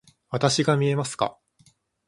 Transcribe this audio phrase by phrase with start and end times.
[0.31, 1.37] わたしが見えますか？